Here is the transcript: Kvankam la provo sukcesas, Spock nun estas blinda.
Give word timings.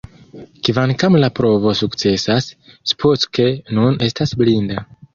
Kvankam 0.67 1.17
la 1.25 1.29
provo 1.41 1.75
sukcesas, 1.81 2.49
Spock 2.95 3.45
nun 3.79 4.05
estas 4.11 4.39
blinda. 4.45 4.91